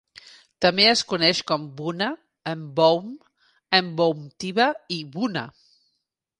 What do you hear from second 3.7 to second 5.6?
Mboumtiba i Wuna.